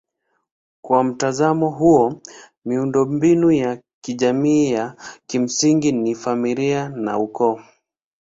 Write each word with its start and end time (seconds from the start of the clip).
Kwa 0.81 1.03
mtazamo 1.03 1.69
huo 1.69 2.21
miundombinu 2.65 3.51
ya 3.51 3.81
kijamii 4.01 4.71
ya 4.71 4.95
kimsingi 5.27 5.91
ni 5.91 6.15
familia 6.15 6.89
na 6.89 7.17
ukoo. 7.19 7.59